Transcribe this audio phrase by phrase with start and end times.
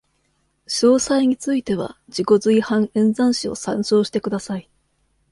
[0.65, 4.67] 詳細については、自己随伴演算子を参照してください。